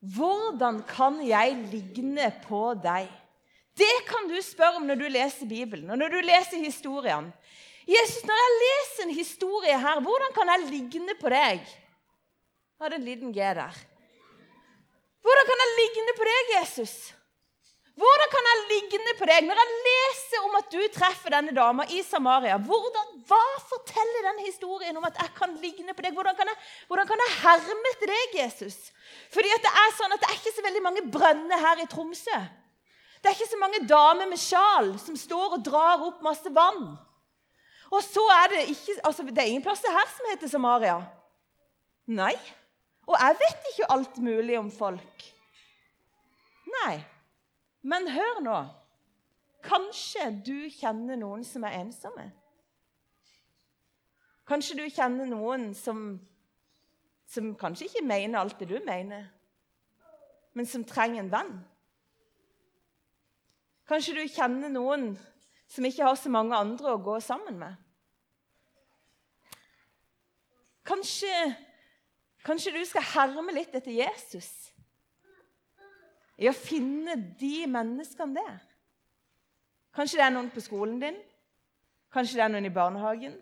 hvordan 0.02 0.82
kan 0.88 1.20
jeg 1.22 1.54
ligne 1.70 2.26
på 2.42 2.72
deg? 2.82 3.06
Det 3.78 3.94
kan 4.08 4.28
du 4.28 4.36
spørre 4.44 4.80
om 4.80 4.88
når 4.88 5.00
du 5.00 5.06
leser 5.08 5.48
Bibelen 5.48 5.90
og 5.90 6.00
når 6.00 6.12
du 6.12 6.20
leser 6.26 6.60
historiene. 6.60 7.32
Jesus, 7.88 8.20
når 8.24 8.38
jeg 8.38 8.58
leser 8.62 9.06
en 9.06 9.14
historie 9.16 9.78
her, 9.84 10.02
hvordan 10.04 10.34
kan 10.36 10.52
jeg 10.52 10.68
ligne 10.68 11.16
på 11.18 11.32
deg? 11.32 11.64
Jeg 11.64 12.84
hadde 12.84 13.00
en 13.00 13.08
liten 13.08 13.32
G 13.34 13.48
der. 13.58 13.80
Hvordan 15.22 15.48
kan 15.48 15.64
jeg 15.64 15.74
ligne 15.80 16.14
på 16.18 16.28
deg, 16.28 16.52
Jesus? 16.58 16.94
Hvordan 17.98 18.30
kan 18.32 18.46
jeg 18.48 18.62
ligne 18.70 19.12
på 19.18 19.26
deg 19.28 19.44
når 19.46 19.58
jeg 19.60 19.80
leser 19.86 20.46
om 20.46 20.54
at 20.58 20.70
du 20.72 20.80
treffer 20.94 21.34
denne 21.34 21.52
dama 21.56 21.84
i 21.92 22.00
Samaria? 22.06 22.56
Hvordan, 22.56 23.10
hva 23.28 23.42
forteller 23.68 24.30
den 24.30 24.40
historien 24.46 24.96
om 24.96 25.04
at 25.04 25.18
jeg 25.20 25.34
kan 25.36 25.52
ligne 25.60 25.92
på 25.92 26.06
deg? 26.06 26.14
Hvordan 26.16 26.38
kan 26.38 26.48
jeg, 26.48 26.58
hvordan 26.88 27.10
kan 27.10 27.22
jeg 27.24 27.38
herme 27.42 27.94
til 27.98 28.14
deg, 28.14 28.40
Jesus? 28.40 28.78
Fordi 29.34 29.52
det 29.66 29.74
er 29.84 29.94
sånn 29.98 30.14
at 30.14 30.22
det 30.22 30.30
er 30.30 30.40
ikke 30.40 30.56
så 30.56 30.66
veldig 30.66 30.84
mange 30.86 31.04
brønner 31.12 31.66
her 31.66 31.82
i 31.84 31.88
Tromsø. 31.90 32.40
Det 33.22 33.30
er 33.30 33.36
ikke 33.38 33.52
så 33.52 33.60
mange 33.60 33.84
damer 33.86 34.26
med 34.26 34.40
sjal 34.40 34.92
som 34.98 35.16
står 35.16 35.56
og 35.56 35.64
drar 35.64 36.02
opp 36.02 36.24
masse 36.26 36.50
vann. 36.50 36.96
Og 37.92 38.02
så 38.02 38.22
er 38.34 38.50
det 38.50 38.62
ikke, 38.72 38.96
altså 39.04 39.22
det 39.22 39.38
er 39.38 39.52
ingen 39.52 39.62
plass 39.62 39.84
her 39.86 40.08
som 40.10 40.30
heter 40.32 40.50
Samaria. 40.50 40.96
Nei. 42.10 42.34
Og 43.06 43.14
jeg 43.14 43.38
vet 43.38 43.70
ikke 43.70 43.90
alt 43.94 44.18
mulig 44.18 44.58
om 44.58 44.70
folk. 44.74 45.26
Nei. 46.82 46.96
Men 47.82 48.08
hør 48.10 48.40
nå. 48.42 48.60
Kanskje 49.62 50.30
du 50.42 50.56
kjenner 50.74 51.18
noen 51.20 51.44
som 51.46 51.62
er 51.66 51.78
ensomme? 51.78 52.26
Kanskje 54.48 54.80
du 54.80 54.86
kjenner 54.90 55.28
noen 55.30 55.70
som, 55.78 56.16
som 57.30 57.52
kanskje 57.58 57.86
ikke 57.86 58.06
mener 58.06 58.40
alt 58.40 58.58
det 58.58 58.66
du 58.72 58.80
mener, 58.82 59.28
men 60.52 60.66
som 60.66 60.82
trenger 60.84 61.22
en 61.22 61.30
venn? 61.32 61.52
Kanskje 63.92 64.16
du 64.16 64.22
kjenner 64.24 64.72
noen 64.72 65.10
som 65.68 65.84
ikke 65.84 66.06
har 66.06 66.16
så 66.16 66.32
mange 66.32 66.56
andre 66.56 66.94
å 66.94 67.00
gå 67.04 67.18
sammen 67.20 67.58
med? 67.60 67.76
Kanskje, 70.88 71.32
kanskje 72.44 72.72
du 72.74 72.80
skal 72.88 73.04
herme 73.12 73.52
litt 73.54 73.76
etter 73.76 73.92
Jesus? 73.92 74.48
i 76.42 76.48
å 76.50 76.56
finne 76.56 77.16
de 77.38 77.66
menneskene 77.70 78.34
der. 78.40 78.60
Kanskje 79.94 80.18
det 80.18 80.26
er 80.26 80.34
noen 80.34 80.50
på 80.52 80.62
skolen 80.64 80.98
din. 81.02 81.18
Kanskje 82.12 82.38
det 82.38 82.44
er 82.46 82.52
noen 82.54 82.68
i 82.68 82.74
barnehagen. 82.74 83.36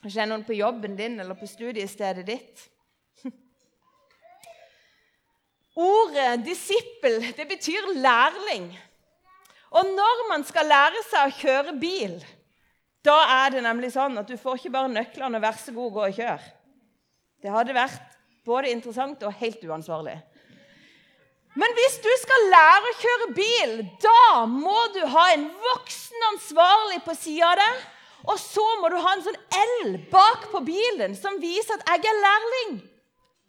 Kanskje 0.00 0.16
det 0.16 0.24
er 0.24 0.30
noen 0.32 0.46
på 0.48 0.56
jobben 0.56 0.96
din 0.98 1.20
eller 1.22 1.38
på 1.38 1.48
studiestedet 1.48 2.24
ditt. 2.26 2.64
Ordet 5.92 6.40
disippel 6.46 7.20
det 7.36 7.46
betyr 7.52 7.92
lærling. 8.00 8.72
Og 9.72 9.92
når 9.96 10.24
man 10.28 10.44
skal 10.44 10.68
lære 10.68 11.02
seg 11.08 11.28
å 11.28 11.36
kjøre 11.38 11.76
bil, 11.80 12.18
da 13.02 13.16
er 13.44 13.54
det 13.54 13.62
nemlig 13.64 13.92
sånn 13.94 14.18
at 14.20 14.28
du 14.28 14.36
får 14.38 14.60
ikke 14.60 14.74
bare 14.74 14.92
nøklene 14.92 15.38
og 15.38 15.42
'vær 15.42 15.56
så 15.58 15.72
god, 15.74 15.92
gå 15.92 16.02
og 16.06 16.18
kjør'. 16.18 16.44
Det 17.42 17.50
hadde 17.50 17.74
vært 17.74 18.18
både 18.46 18.70
interessant 18.70 19.22
og 19.26 19.34
helt 19.40 19.64
uansvarlig. 19.64 20.20
Men 21.58 21.74
hvis 21.76 21.98
du 22.00 22.12
skal 22.22 22.46
lære 22.52 22.90
å 22.90 22.98
kjøre 23.00 23.26
bil, 23.36 23.74
da 24.00 24.44
må 24.48 24.78
du 24.94 25.02
ha 25.14 25.24
en 25.34 25.50
voksen 25.66 26.28
ansvarlig 26.30 27.02
på 27.04 27.16
sida 27.18 27.50
av 27.50 27.58
deg. 27.60 27.82
Og 28.32 28.38
så 28.38 28.64
må 28.80 28.88
du 28.88 28.96
ha 29.02 29.12
en 29.16 29.24
sånn 29.26 29.40
L 29.58 29.98
bak 30.12 30.46
på 30.52 30.62
bilen 30.64 31.16
som 31.18 31.40
viser 31.42 31.74
at 31.74 31.90
jeg 31.90 32.08
er 32.08 32.22
lærling. 32.22 32.78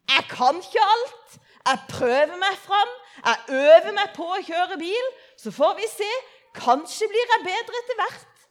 Jeg 0.10 0.26
kan 0.32 0.60
ikke 0.60 0.88
alt. 0.96 1.38
Jeg 1.64 1.80
prøver 1.94 2.36
meg 2.42 2.58
fram. 2.60 2.96
Jeg 3.24 3.62
øver 3.62 3.94
meg 3.96 4.12
på 4.18 4.28
å 4.28 4.42
kjøre 4.44 4.80
bil. 4.82 5.12
Så 5.38 5.54
får 5.54 5.78
vi 5.80 5.88
se. 5.92 6.10
Kanskje 6.58 7.10
blir 7.10 7.32
jeg 7.34 7.46
bedre 7.48 7.80
etter 7.82 8.00
hvert. 8.02 8.44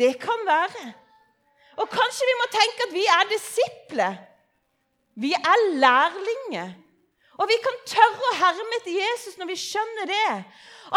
Det 0.00 0.10
kan 0.20 0.44
være. 0.46 0.90
Og 1.80 1.88
kanskje 1.88 2.28
vi 2.28 2.36
må 2.40 2.48
tenke 2.52 2.86
at 2.88 2.94
vi 2.94 3.06
er 3.08 3.30
disipler. 3.30 4.18
Vi 5.20 5.32
er 5.36 5.64
lærlinger. 5.80 6.74
Og 7.40 7.48
vi 7.48 7.56
kan 7.64 7.78
tørre 7.88 8.28
å 8.30 8.36
herme 8.42 8.78
etter 8.80 8.98
Jesus 8.98 9.38
når 9.40 9.48
vi 9.52 9.58
skjønner 9.62 10.10
det. 10.10 10.28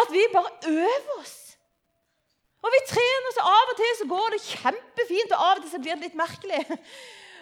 At 0.01 0.11
vi 0.11 0.27
bare 0.33 0.51
øver 0.67 1.15
oss. 1.21 1.39
Og 2.63 2.71
vi 2.71 2.79
trener, 2.87 3.33
så 3.35 3.43
av 3.43 3.71
og 3.73 3.79
til 3.79 3.95
så 3.99 4.05
går 4.07 4.27
det 4.33 4.43
kjempefint, 4.45 5.33
og 5.35 5.41
av 5.49 5.57
og 5.57 5.63
til 5.65 5.71
så 5.73 5.79
blir 5.83 5.97
det 5.97 6.07
litt 6.07 6.19
merkelig. 6.19 6.61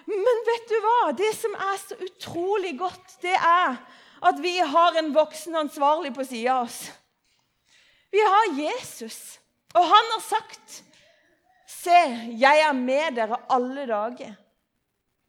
Men 0.09 0.39
vet 0.47 0.71
du 0.71 0.77
hva? 0.81 1.11
Det 1.17 1.29
som 1.37 1.53
er 1.53 1.75
så 1.77 1.97
utrolig 2.01 2.73
godt, 2.79 3.19
det 3.21 3.35
er 3.37 3.77
at 4.21 4.41
vi 4.41 4.55
har 4.57 4.97
en 4.97 5.13
voksen 5.13 5.57
ansvarlig 5.61 6.13
på 6.15 6.25
sida 6.25 6.57
av 6.57 6.69
oss. 6.69 6.79
Vi 8.11 8.19
har 8.19 8.55
Jesus, 8.59 9.39
og 9.73 9.85
han 9.87 10.15
har 10.15 10.23
sagt 10.25 10.81
Se, 11.71 11.97
jeg 12.37 12.61
er 12.61 12.73
med 12.77 13.15
dere 13.17 13.39
alle 13.49 13.87
dager 13.89 14.35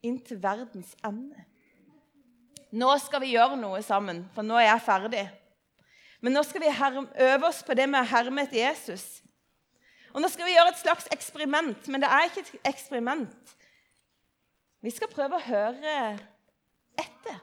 inntil 0.05 0.37
verdens 0.43 0.91
ende. 1.07 1.45
Nå 2.75 2.89
skal 3.01 3.23
vi 3.23 3.31
gjøre 3.31 3.55
noe 3.57 3.79
sammen, 3.85 4.19
for 4.35 4.45
nå 4.45 4.59
er 4.59 4.67
jeg 4.67 4.83
ferdig. 4.85 5.23
Men 6.21 6.35
nå 6.35 6.43
skal 6.45 6.61
vi 6.61 6.73
øve 7.25 7.47
oss 7.47 7.63
på 7.65 7.73
det 7.77 7.87
med 7.89 8.03
å 8.03 8.09
herme 8.11 8.43
etter 8.45 8.59
Jesus. 8.59 9.23
Og 10.13 10.21
Nå 10.21 10.29
skal 10.29 10.45
vi 10.45 10.53
gjøre 10.53 10.69
et 10.69 10.81
slags 10.81 11.07
eksperiment, 11.11 11.87
men 11.89 12.03
det 12.03 12.09
er 12.11 12.27
ikke 12.27 12.43
et 12.43 12.69
eksperiment. 12.69 13.55
Vi 14.83 14.91
skal 14.93 15.09
prøve 15.09 15.39
å 15.39 15.45
høre 15.47 15.95
etter. 17.01 17.39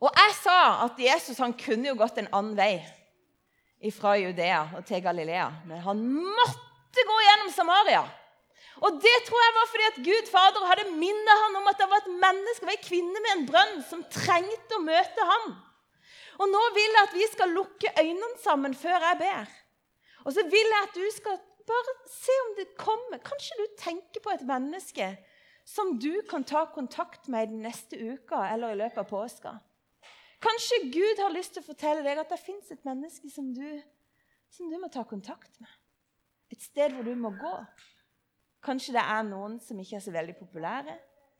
Og 0.00 0.08
jeg 0.08 0.36
sa 0.38 0.56
at 0.86 1.02
Jesus 1.02 1.42
han 1.42 1.52
kunne 1.52 1.90
jo 1.90 1.98
gått 2.00 2.22
en 2.22 2.30
annen 2.32 2.56
vei 2.56 2.78
fra 3.88 4.12
Judea 4.20 4.66
og 4.76 4.84
til 4.84 5.00
Galilea. 5.02 5.48
Men 5.68 5.80
han 5.86 6.02
måtte 6.12 7.04
gå 7.08 7.16
gjennom 7.24 7.52
Samaria. 7.54 8.02
Og 8.80 9.00
det 9.00 9.16
tror 9.26 9.40
jeg 9.44 9.56
var 9.56 9.70
fordi 9.70 9.86
at 9.88 9.98
Gud 10.04 10.28
Fader 10.32 10.68
hadde 10.68 10.92
minnet 10.92 11.42
han 11.44 11.56
om 11.60 11.68
at 11.68 11.80
det 11.80 11.88
var 11.88 12.00
et 12.00 12.12
menneske, 12.22 12.68
en 12.68 12.84
kvinne 12.84 13.24
med 13.24 13.32
en 13.34 13.46
brønn, 13.48 13.74
som 13.88 14.04
trengte 14.12 14.76
å 14.76 14.84
møte 14.84 15.26
ham. 15.32 15.50
Og 16.40 16.48
nå 16.48 16.60
vil 16.76 16.96
jeg 16.96 17.08
at 17.08 17.16
vi 17.16 17.26
skal 17.32 17.52
lukke 17.56 17.92
øynene 18.00 18.40
sammen 18.40 18.76
før 18.76 19.04
jeg 19.10 19.20
ber. 19.20 19.50
Og 20.24 20.36
så 20.36 20.44
vil 20.48 20.72
jeg 20.74 20.86
at 20.86 20.96
du 20.96 21.08
skal 21.12 21.40
bare 21.68 21.96
se 22.12 22.36
om 22.46 22.54
det 22.56 22.70
kommer. 22.80 23.20
Kanskje 23.24 23.58
du 23.60 23.66
tenker 23.80 24.24
på 24.24 24.32
et 24.32 24.46
menneske 24.48 25.10
som 25.68 25.98
du 26.00 26.22
kan 26.30 26.44
ta 26.44 26.64
kontakt 26.72 27.28
med 27.28 27.52
den 27.52 27.64
neste 27.64 27.96
uka 27.96 28.46
eller 28.48 28.72
i 28.72 28.80
løpet 28.80 29.04
av 29.04 29.10
påska. 29.10 29.52
Kanskje 30.40 30.78
Gud 30.92 31.20
har 31.20 31.32
lyst 31.34 31.52
til 31.54 31.62
å 31.62 31.68
fortelle 31.68 32.04
deg 32.04 32.20
at 32.22 32.30
det 32.32 32.40
fins 32.40 32.70
et 32.72 32.84
menneske 32.88 33.28
som 33.32 33.50
du, 33.52 33.66
som 34.52 34.70
du 34.72 34.78
må 34.80 34.88
ta 34.92 35.04
kontakt 35.04 35.52
med. 35.60 35.72
Et 36.50 36.60
sted 36.64 36.94
hvor 36.96 37.04
du 37.06 37.12
må 37.18 37.32
gå. 37.36 37.54
Kanskje 38.64 38.96
det 38.96 39.04
er 39.04 39.24
noen 39.28 39.58
som 39.62 39.78
ikke 39.80 39.98
er 39.98 40.04
så 40.04 40.12
veldig 40.14 40.36
populære. 40.40 40.96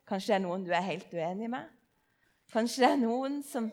Kanskje 0.09 0.33
det 0.33 0.37
er 0.39 0.45
noen 0.45 0.67
du 0.67 0.73
er 0.75 0.85
helt 0.85 1.13
uenig 1.15 1.49
med. 1.53 1.69
Kanskje 2.53 2.85
det 2.85 2.91
er 2.91 3.01
noen 3.01 3.41
som, 3.47 3.69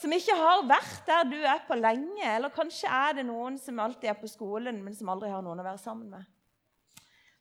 som 0.00 0.14
ikke 0.14 0.36
har 0.36 0.64
vært 0.68 1.08
der 1.08 1.28
du 1.30 1.38
er 1.38 1.64
på 1.68 1.78
lenge. 1.78 2.24
Eller 2.28 2.52
kanskje 2.52 2.90
er 2.92 3.18
det 3.20 3.26
noen 3.28 3.56
som 3.60 3.80
alltid 3.82 4.12
er 4.12 4.20
på 4.20 4.30
skolen, 4.30 4.82
men 4.84 4.96
som 4.96 5.12
aldri 5.12 5.32
har 5.32 5.44
noen 5.44 5.62
å 5.62 5.66
være 5.66 5.82
sammen 5.82 6.12
med. 6.12 6.28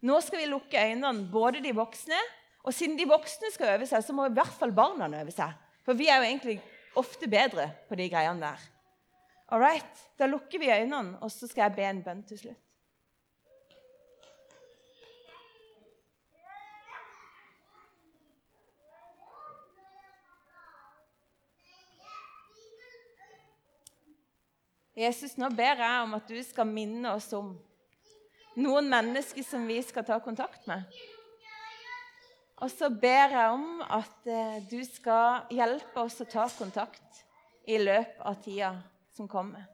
Nå 0.07 0.19
skal 0.23 0.43
vi 0.43 0.49
lukke 0.51 0.79
øynene, 0.91 1.27
både 1.31 1.59
de 1.63 1.71
voksne 1.73 2.17
Og 2.67 2.73
siden 2.75 2.97
de 2.99 3.05
voksne 3.07 3.47
skal 3.53 3.77
øve 3.77 3.85
seg, 3.87 4.01
så 4.03 4.13
må 4.13 4.25
i 4.27 4.33
hvert 4.35 4.51
fall 4.59 4.73
barna 4.75 5.07
øve 5.21 5.31
seg. 5.31 5.53
For 5.87 5.95
vi 5.95 6.09
er 6.11 6.19
jo 6.19 6.25
egentlig 6.27 6.57
ofte 6.95 7.27
bedre 7.27 7.71
på 7.89 7.95
de 7.95 8.09
greiene 8.09 8.41
der. 8.41 8.69
All 9.49 9.61
right, 9.63 10.07
Da 10.19 10.25
lukker 10.25 10.59
vi 10.59 10.71
øynene, 10.71 11.19
og 11.21 11.31
så 11.31 11.47
skal 11.47 11.61
jeg 11.61 11.75
be 11.75 11.83
en 11.85 12.03
bønn 12.03 12.23
til 12.23 12.39
slutt. 12.39 12.63
Jesus, 24.97 25.35
nå 25.37 25.51
ber 25.53 25.77
jeg 25.77 26.01
om 26.01 26.15
at 26.17 26.25
du 26.25 26.39
skal 26.41 26.65
minne 26.65 27.11
oss 27.13 27.29
om 27.37 27.51
noen 28.57 28.87
mennesker 28.89 29.45
som 29.45 29.67
vi 29.69 29.77
skal 29.85 30.05
ta 30.07 30.17
kontakt 30.17 30.65
med. 30.65 30.89
Og 32.57 32.71
så 32.73 32.89
ber 32.89 33.33
jeg 33.35 33.53
om 33.53 33.81
at 33.85 34.29
eh, 34.29 34.59
du 34.69 34.79
skal 34.87 35.45
hjelpe 35.53 36.01
oss 36.01 36.17
å 36.23 36.29
ta 36.29 36.47
kontakt 36.57 37.21
i 37.69 37.77
løpet 37.77 38.23
av 38.25 38.39
tida 38.41 38.71
som 39.13 39.29
kommer. 39.29 39.67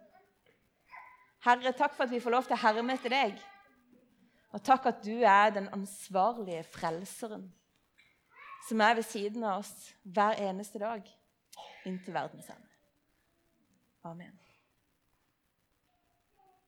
Herre, 1.44 1.72
takk 1.76 1.96
for 1.96 2.06
at 2.06 2.12
vi 2.12 2.22
får 2.24 2.36
lov 2.36 2.48
til 2.48 2.58
å 2.58 2.64
herme 2.64 2.96
etter 2.98 3.14
deg. 3.14 3.40
Og 4.54 4.62
takk 4.64 4.92
at 4.92 5.02
du 5.04 5.24
er 5.24 5.56
den 5.56 5.70
ansvarlige 5.74 6.64
frelseren 6.76 7.48
som 8.68 8.84
er 8.84 8.96
ved 9.00 9.08
siden 9.08 9.44
av 9.44 9.64
oss 9.64 9.74
hver 10.04 10.40
eneste 10.40 10.80
dag 10.80 11.08
inntil 11.88 12.16
verdens 12.16 12.48
ende. 12.52 12.72
Amen. 14.08 14.43